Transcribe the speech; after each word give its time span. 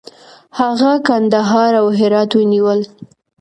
هغه 0.59 0.91
کندهار 1.07 1.71
او 1.81 1.87
هرات 1.99 2.31
ونیول. 2.35 2.79